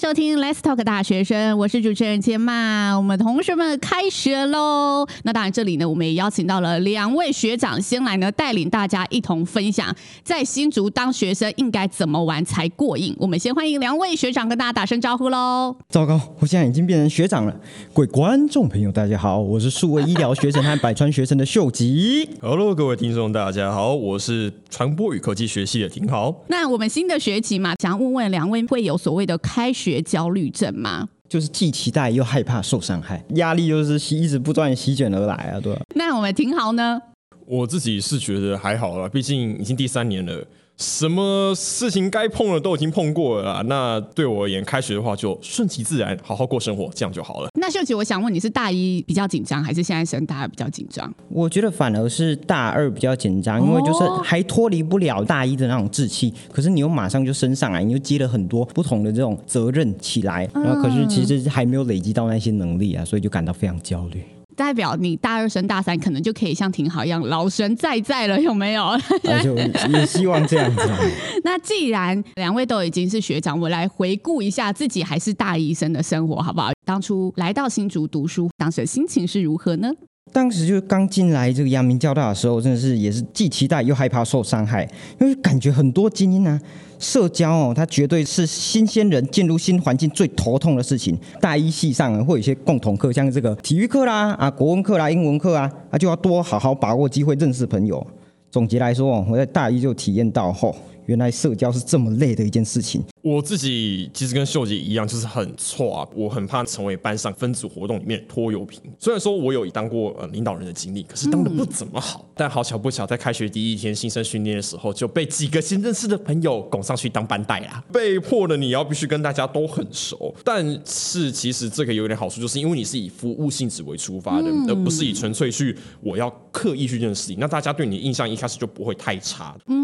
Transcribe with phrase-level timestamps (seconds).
[0.00, 2.96] 收听 Let's Talk 大学生，我是主持人千曼。
[2.96, 5.06] 我们同学们开学喽！
[5.24, 13.14] 那当然，这里呢，我们也邀请到了两位学长，先来呢带领大家一同分享，在新竹当学生应该怎么玩才过瘾。
[13.18, 15.76] 我们先欢迎两位学长跟大家打声招呼喽！
[15.90, 17.54] 糟糕，我现在已经变成学长了。
[17.92, 22.26] 各位观众朋友，大家好，我是数位医疗学生和百川学生的秀吉。
[22.40, 26.34] Hello，各位听众，大家好，我是传播与科技学系的廷豪。
[26.48, 31.08] 那我们新的学期嘛，想要问问两位，会有所谓的开学焦虑症吗？
[31.26, 35.80] 就是既期待又害怕受伤害，压力就是一直不断席卷而来啊，对吧？
[35.94, 37.00] 那我们廷豪呢？
[37.46, 40.44] 我自己是觉得还好啦，毕竟已经第三年了。
[40.80, 47.50] 什么事情该碰的都已经碰过了，那对我而言，开学的话就顺其自然，好好过生活，这样就好了。
[47.60, 51.12] 那秀琪，我想问你是大一比较紧张，还是现在升大二比较紧张？
[51.28, 64.24] 我觉得反而是大二比较紧张，因为就是还脱离不了大一的那种稚气，可是你又马上就升上来，你又接了很多不同的这种责任起来，然后可是其实还没有累积到那些能力啊，所以就感到非常焦虑。
[64.60, 68.94] 代表你大二升大三，可能就可以像廷好一样老神在在了，有没有？
[69.42, 70.86] 就也希望这样子。
[71.42, 76.72] 那既然两位都已经是学长，我来回顾一下自己还是大一生的生活，好不好？
[76.84, 79.90] 当初来到新竹读书，当时的心情是如何呢？
[80.32, 84.88] 当时就是刚进来这个阳明交大的时候，真的是也是既期待又害怕受伤害，
[85.20, 86.60] 因为感觉很多精英呢，
[86.98, 91.18] 社交哦，它绝对是新鲜人进入新环境最头痛的事情。
[91.40, 98.06] 大一系上会有一些共同课，像这个体育课啦、啊国文课啦、英文课啊，啊就要多好好把握机会认识朋友。
[98.50, 100.74] 总结来说，我在大一就体验到后。
[101.10, 103.02] 原来社交是这么累的一件事情。
[103.20, 108.80] 我自己其实跟秀姐一样，就是很挫啊，我很怕成为班上分组活动里面拖油瓶。
[108.96, 112.20] 虽然说我有当过呃领导人的经历，可是当的不怎么好。
[112.20, 117.82] 嗯、但好巧不巧，在开学第一天新生训练的时候，就被几个新认识的朋友拱上去当班带啦。
[117.92, 120.32] 被迫的你要必须跟大家都很熟。
[120.44, 127.36] 但是其实这个有点好处，就是因为你是以服务性质为出发的，嗯、而不是以纯粹去我要刻意去认识你。
[127.40, 129.56] 那大家对你的印象一开始就不会太差。
[129.66, 129.79] 嗯，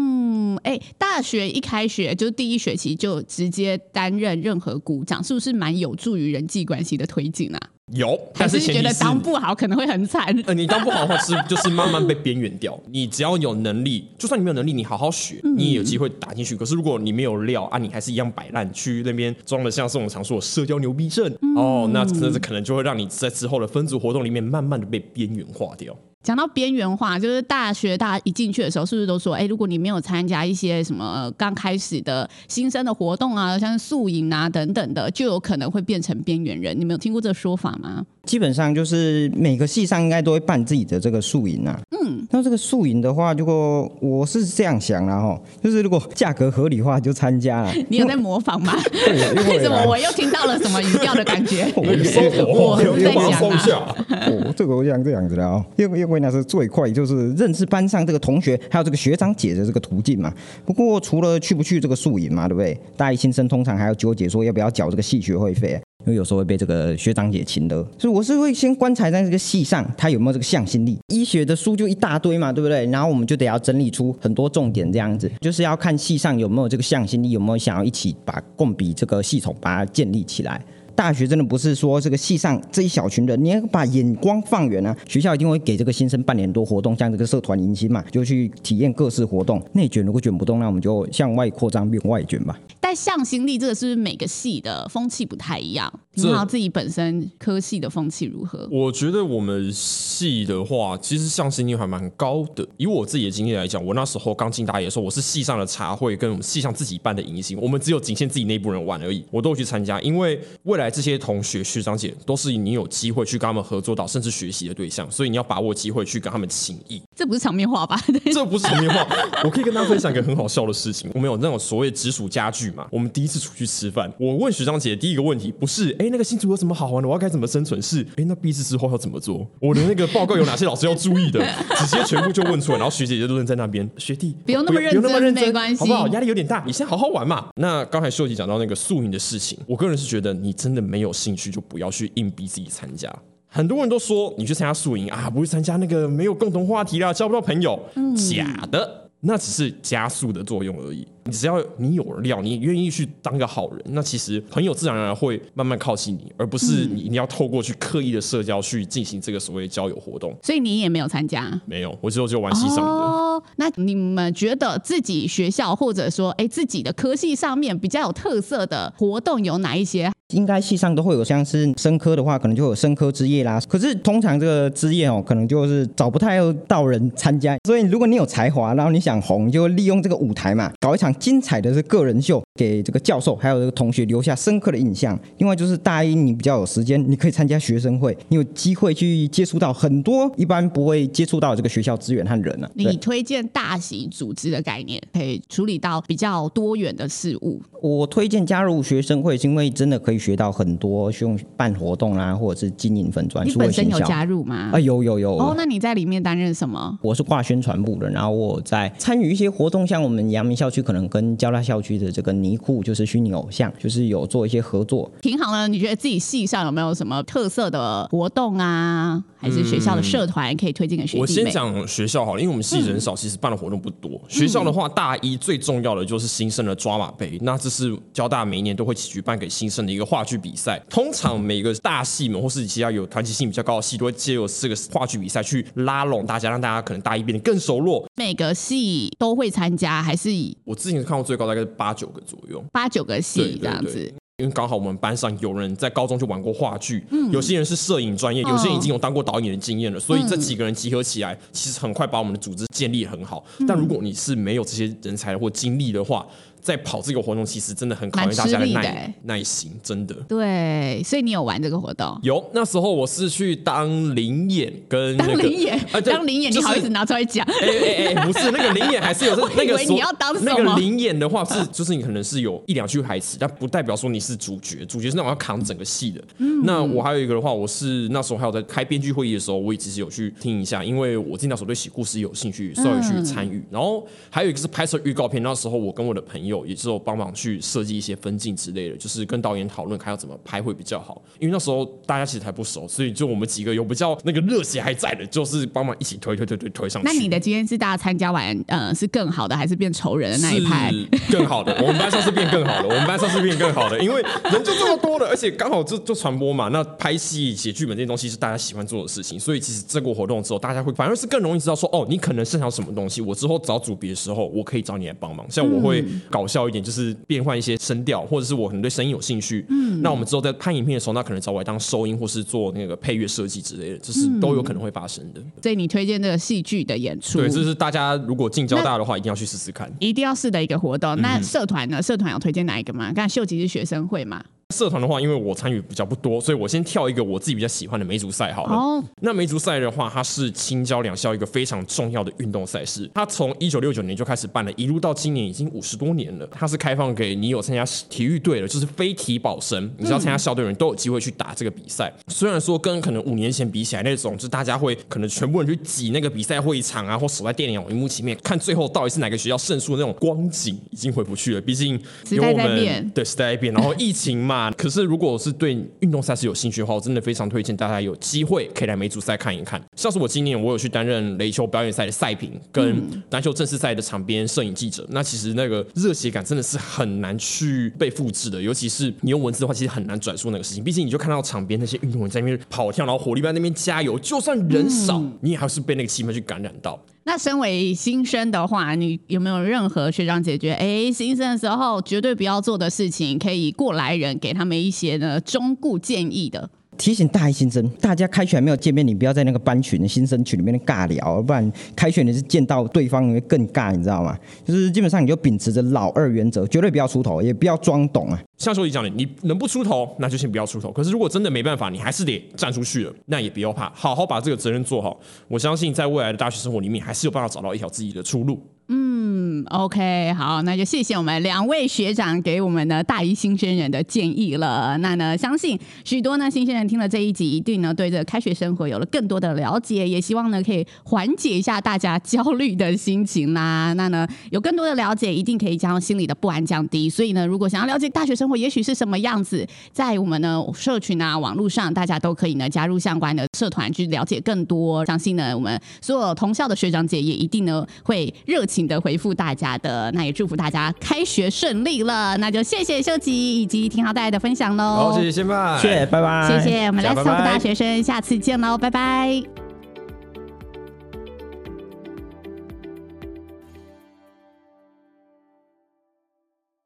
[0.67, 1.07] 哎、欸，大。
[1.17, 7.59] 大学一开学就第一学期就直接担任任何股长，是不是蛮有助于人际关系的推进啊？
[7.93, 10.27] 有，但是，是觉得当不好可能会很惨。
[10.45, 12.79] 呃，你当不好的话是就是慢慢被边缘掉。
[12.91, 16.55] 你只要有能力，就算你没有能力，你好好学，你也有机会打进去。
[16.55, 25.97] 可是如果你没有料啊，你还是一样摆烂，去那边装的像是我们常说的社交牛逼症、嗯、哦，那真的是可能就会让你在之后的分组活动里面慢慢的被边缘化掉。
[26.23, 36.77] 讲到边缘化，就是大学大家一进去的时候，是不是都说，哎，如果你没有参加一些什么刚开始的新生的活动啊，像是宿营啊等等的，就有可能会变成边缘人？
[36.77, 38.05] 你们有听过这个说法吗？
[38.27, 41.79] 基本上就是每个系上应该都会办自己的这个宿营啊。
[41.91, 47.73] 嗯，那这个宿营的话，如果我是这样想啦哈，就是如果价格合理的话就参加了。
[47.87, 48.73] 你有在模仿吗？
[49.49, 51.71] 为什么我又听到了什么语调的感觉？
[51.75, 53.13] 我在
[53.59, 53.95] 想啊。
[54.27, 60.33] 哦，这个我想这样子的啊，因为因为那是最快就是认识班上这个同学还有这个学长姐的这个途径嘛。
[60.65, 62.77] 不过除了去不去这个宿营嘛，对不对？
[62.97, 65.79] 大一新生通常还要纠结说要不要缴这个系学会费。
[66.07, 70.97] 因为有时候会被这个学长姐请的，所以我是会先观察在这个系上，他有没有这个向心力。
[71.13, 72.85] 医学的书就一大堆嘛，对不对？
[72.85, 80.63] 然后我们就得要整理出很多重点，这样子就是要看系上有没有这个向心力，有没有想要一起把共笔这个系统把它建立起来。
[80.95, 84.95] 大学真的不是说这个系上这一小群人，你要把眼光放远啊。
[85.07, 89.61] 学校一定会给这个新生半年多活动，像这个社团迎新嘛，就去体验各式活动。
[89.73, 92.57] 内卷如果卷不动，那我们就向外扩张变外卷吧。
[92.87, 95.91] 但向心力这个是不是每个系的风气不太一样？
[96.13, 98.65] 你好，自己本身科系的风气如何？
[98.71, 102.65] 我觉得我们系的话，其实向心力还蛮高的。
[102.77, 110.89] 以我自己的经验来讲，我那时候刚进大一的时候，我是系上的茶会跟我们系上自己办的迎新，我们只有仅限自己内部人玩而已，我都有去参加，因为未来。
[110.89, 117.01] 这些同学学长姐都是你有机会去跟他们合作到，甚至学习的对象，所以你要把握机会去跟他们情谊。
[117.13, 117.99] 这不是场面话吧？
[118.31, 119.05] 这不是场面话。
[119.43, 121.11] 我可以跟大家分享一个很好笑的事情。
[121.13, 122.76] 我们有那种所谓直属家具嘛？
[122.91, 127.07] 我们第一次出去吃饭，我问学长姐第一个问题不是哎，那个新竹有什么好玩的？
[127.07, 127.81] 我要该怎么生存？
[127.81, 129.47] 是哎，那毕业之后要怎么做？
[129.59, 131.39] 我的那个报告有哪些老师要注意的？
[131.77, 133.87] 直接全部就问出来，然后学姐就愣在那边。
[133.97, 136.07] 学弟不用那么认真，不用那么认真，没关系，好不好？
[136.09, 137.47] 压力有点大，你先好好玩嘛。
[137.55, 143.13] 那刚才秀吉讲到那个宿营的事情，我个人是觉得你真的没有兴趣就不要去硬逼自己参加。
[143.49, 147.79] 很多人都说你去参加宿营啊，不去参加那个没有共同话题啦，交不到朋友。
[147.95, 149.06] 嗯、假的。
[149.27, 151.05] 那只是加速的作用而已。
[151.25, 160.33] 你只要你有料，你愿意去当个好人，那其实朋友自然而然会慢慢靠近你，而不是你一定要透过去刻意的社交去进行这个所谓交友活动。
[160.41, 161.59] 所以你也没有参加？
[161.65, 162.83] 没有，我只有就玩系上的。
[162.83, 170.09] 哦，那你们觉得自己学校或者说哎自己的科系上面比较有特色的活动有哪一些？
[170.33, 173.61] 应该系上都会有，像是生科的话，可能就有生科之夜啦。
[173.69, 176.37] 可是通常这个之夜哦，可能就是找不太
[176.67, 177.57] 到人参加。
[177.65, 185.17] 所以如果你有才华，然后你想红，就利用这个舞台嘛，搞一场精彩的这个人秀，给这个教授还有这个同学留下深刻的印象。
[185.37, 192.71] 另外就是大一你比较有时间，你可以参加学生会，你有机会去接触到很多一般不会接触到这个学校资源和人呢、啊。
[192.75, 197.61] 你推荐大型组织的概念，可以处理到比较多元的事物。
[197.81, 203.47] 我推荐加入学生会，是因为真的可以学到很多，用办活动啊，或者是经营粉专。
[203.47, 204.71] 你本身有加入吗？
[204.73, 205.37] 啊，有有有。
[205.37, 206.97] 哦，那你在里面担任什么？
[207.01, 215.11] 我是挂宣传部的，然后我在参与一些活动，像我们阳明校区可能跟交大校区的这个尼库，就是虚拟偶像，就是有做一些合作。
[215.21, 219.23] 挺好的，你觉得自己系上有没有什么特色的活动啊？
[219.39, 221.21] 还是学校的社团可以推荐给学弟妹？
[221.21, 224.11] 我先讲学校好了，因为我们系人少，其实办的活动不多。
[224.13, 230.81] 嗯、学校的话，大一最重要的就是新生的抓马杯，那这是交大每一年都会举办给新生的一个话剧比赛。
[230.89, 238.07] 通常每个大戏们或是其他有团结性比较高的戏，都会借由这个话剧比赛去拉拢大家，让大家可能大一变得更熟络。
[238.15, 244.13] 每个戏都会参加，还是以我之前看过最高大概是八九个左右，八九个戏这样子。
[244.37, 253.43] 因为刚好我们班上有人在高中就玩过话剧，嗯、有些人是摄影专业，有些人已经有当过导演的经验了，所以这几个人集合起来，其实很快把我们的组织建立很好。
[253.67, 256.23] 但如果你是没有这些人才或经历的话，
[256.61, 260.13] 在跑这个活动，其实真的很考验大家的耐耐心，真的。
[260.27, 262.19] 对，所以你有玩这个活动？
[262.23, 267.45] 有，那时候我是去当灵眼，跟那个当灵眼，呃、当灵演，你好意思拿出来讲？
[267.61, 269.77] 哎哎哎，不是那个灵眼，还是有这 那个。
[269.87, 270.51] 你要当什么？
[270.51, 276.21] 那个灵眼的话 是，就是你可能是有一两句台词，但不代表说你是主角，主角是那种要扛整个戏的。
[276.39, 276.63] 嗯。
[276.65, 283.63] 那我还有一个的话，我是那时候还有在开编剧会议的时候，我也其实有去听一下，因为我那时候对写故事有兴趣，稍微去参与。
[283.71, 287.27] 然后还有一个是拍摄预告片，那时候我跟我的朋友也是有帮忙。
[287.33, 291.21] 去设计一些分镜之类的，就是跟导演讨论看要怎么拍会比较好。
[291.39, 297.07] 因为那时候大家其实还不熟，所以就我们几个有比较那个热血还在的，就是帮忙一起推推推推推上去。
[297.07, 300.91] 那你的经验是大家参加完，呃，是更好的，还是变仇人的那一派？
[301.29, 306.69] 更好的，我们班上是变更好的，我们班上是变更好的，因为人就这么多了，而且刚好就就传播嘛。
[306.69, 315.45] 那拍戏写剧本这些东西是大家喜欢做的事情，所以其实这个活动之后，大家会反而是更容易知道说，哦，你可能擅长什么东西，我之后找组别的时候，我可以找你来帮忙。
[315.49, 316.03] 像我会
[316.37, 325.41] 搞笑一点，就是变换一些声调，或者是我可能对声音有兴趣，嗯，那我们之后在拍影片的时候，那可能找我来当收音，或是做那个配乐设计之类的，就是都有可能会发生的。
[325.63, 331.19] 所以你推荐这个戏剧的演出，对，这是大家如果进交大的话，一定要去试试看，一定要试的一个活动。
[331.19, 331.99] 那社团呢？
[331.99, 333.11] 社团有推荐哪一个吗？
[333.15, 334.43] 刚才秀吉是学生会嘛？
[334.75, 338.73] 社团的话，因为我参与比较不多，所以我先跳一个我自己比较喜欢的梅竹赛好了。
[338.73, 339.03] Oh.
[339.21, 343.09] 那梅竹赛的话，它是青椒两校一个非常重要的运动赛事。
[343.13, 346.45] 它从一九六九年就开始办了，一路到今年已经五十多年了。
[346.51, 352.13] 它是开放给你有参加体育队的，就是非体保生，你知道参加校队的人都有机会去打这个比赛。
[352.17, 361.61] 嗯、虽然说跟可能五年前比起来，那种就是大家会可能全部人去挤那个比赛会场啊，或守在电影荧幕前面看最后到底是哪个学校胜出的那种光景，已经回不去了。
[361.61, 361.97] 毕竟
[362.31, 364.56] 有我们对时代在变，然后疫情嘛。
[364.77, 369.81] 可是如果是对运动赛事有兴趣的话，我真的非常推荐大家有机会可以来梅竹赛看一看。
[369.95, 375.05] 像是我今年我有去担任垒球表演赛的赛评，跟篮球正式赛的场边摄影记者。
[375.09, 380.83] 那其实那个热血感真的是很难去被复制的，尤其是你用文字的话，其实很难转述那个事情。
[380.83, 386.99] 毕竟你就看到场边那些运动员在那边跑跳，然后火力在那边加油，就算人少，你也还是被那个气氛去感染到。
[387.27, 396.69] 那身为新生的话，你有没有任何学长姐觉得，哎，新生的时候绝对不要做的事情，可以过来人给他们一些呢忠告建议的？
[396.97, 404.37] 提醒大一新生，大家开学还没有见面，你不要在那个班群、新生群里面尬聊，不然开学你是见到对方你会更尬，你知道吗？
[404.63, 408.41] 就是基本上你就秉持着老二原则，绝对不要出头，也不要装懂啊。
[408.57, 410.91] 像说你讲的，你能不出头，那就先不要出头。
[410.91, 415.19] 可是如果真的没办法，你还是得站出去了，那也不要怕，好好把这个责任做好。
[415.47, 418.59] 我相信在未来的大学生活里面，还是有办法找到一条自己的出路。
[418.89, 424.97] 嗯，OK，好，那就谢谢我们两位学长给我们的大一新生人的建议了。
[424.99, 433.91] 那呢，相信许多呢新鲜人听了这一集，一定呢对这开学生活有了更多的了解，也希望呢可以缓解一下大家焦虑的心情啦。
[433.97, 437.09] 那呢有更多的了解，一定可以将心里的不安降低。
[437.09, 445.05] 所以呢，如果想要了解大学生生活也许是什么样子，在我们的社群啊、网络上，大家都可以呢加入相关的社团去了解更多。
[445.05, 450.09] 相信呢，我们所有同校的学长姐也一定呢会热情的回复大家的。
[450.11, 452.37] 那也祝福大家开学顺利了。
[452.37, 454.95] 那就谢谢秀吉以及廷豪带来的分享喽。
[454.95, 459.66] 好，谢谢先辈，谢谢，拜拜，谢谢我们 Let's Talk 大学生，下次见喽，拜拜。